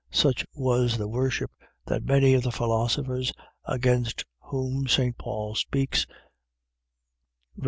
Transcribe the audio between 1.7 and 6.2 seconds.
that many of the philosophers (against whom St. Paul speaks,